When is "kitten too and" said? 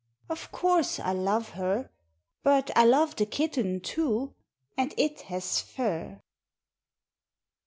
3.27-4.95